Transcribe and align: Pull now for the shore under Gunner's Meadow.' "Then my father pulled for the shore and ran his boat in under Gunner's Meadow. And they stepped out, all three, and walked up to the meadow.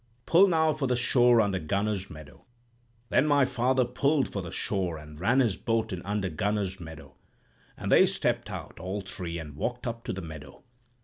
Pull 0.25 0.47
now 0.47 0.73
for 0.73 0.87
the 0.87 0.95
shore 0.95 1.39
under 1.39 1.59
Gunner's 1.59 2.09
Meadow.' 2.09 2.43
"Then 3.09 3.27
my 3.27 3.45
father 3.45 3.85
pulled 3.85 4.27
for 4.27 4.41
the 4.41 4.49
shore 4.49 4.97
and 4.97 5.19
ran 5.19 5.39
his 5.41 5.57
boat 5.57 5.93
in 5.93 6.01
under 6.01 6.27
Gunner's 6.27 6.79
Meadow. 6.79 7.13
And 7.77 7.91
they 7.91 8.07
stepped 8.07 8.49
out, 8.49 8.79
all 8.79 9.01
three, 9.01 9.37
and 9.37 9.55
walked 9.55 9.85
up 9.85 10.03
to 10.05 10.11
the 10.13 10.19
meadow. 10.23 10.63